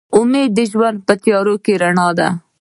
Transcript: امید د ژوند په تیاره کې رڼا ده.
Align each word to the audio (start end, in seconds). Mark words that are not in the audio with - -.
امید 0.17 0.49
د 0.57 0.59
ژوند 0.71 0.97
په 1.07 1.13
تیاره 1.23 1.55
کې 1.63 1.73
رڼا 1.81 2.07
ده. 2.17 2.29